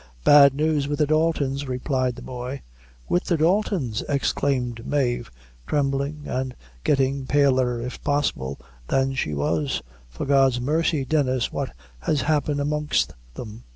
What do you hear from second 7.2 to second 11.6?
paler, if possible, than she was; "for God's mercy, Dennis,